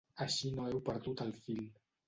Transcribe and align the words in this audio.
Així 0.23 0.49
no 0.55 0.65
heu 0.71 0.81
perdut 0.89 1.23
el 1.29 1.33
fil. 1.45 1.65